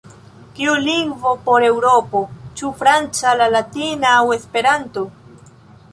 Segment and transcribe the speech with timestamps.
[0.59, 2.23] Kiu lingvo por Eŭropo:
[2.61, 5.05] ĉu franca, la latina aŭ Esperanto?"“.